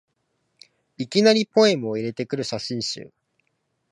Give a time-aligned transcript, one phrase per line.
[0.97, 3.13] いきなりポエムを入れてくる写真集